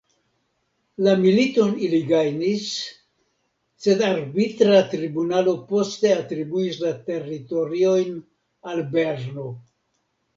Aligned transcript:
La 1.07 1.11
militon 1.23 1.73
ili 1.87 1.97
gajnis, 2.11 2.63
sed 3.85 4.01
arbitra 4.07 4.79
tribunalo 4.93 5.53
poste 5.73 6.13
atribuis 6.15 6.79
la 6.85 6.95
teritoriojn 7.11 8.17
al 8.73 8.83
Berno. 8.97 9.47